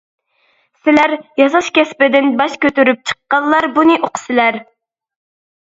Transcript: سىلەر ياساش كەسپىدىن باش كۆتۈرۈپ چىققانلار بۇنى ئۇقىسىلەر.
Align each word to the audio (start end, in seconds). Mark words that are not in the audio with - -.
سىلەر 0.87 1.13
ياساش 1.41 1.69
كەسپىدىن 1.77 2.33
باش 2.41 2.57
كۆتۈرۈپ 2.67 3.05
چىققانلار 3.13 3.69
بۇنى 3.79 4.03
ئۇقىسىلەر. 4.03 4.63